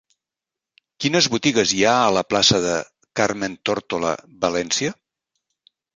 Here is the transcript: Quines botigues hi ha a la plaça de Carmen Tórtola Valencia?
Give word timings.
Quines 1.03 1.27
botigues 1.33 1.73
hi 1.79 1.83
ha 1.89 1.93
a 2.05 2.15
la 2.17 2.23
plaça 2.31 2.61
de 2.65 2.73
Carmen 3.21 3.59
Tórtola 3.71 4.15
Valencia? 4.47 4.95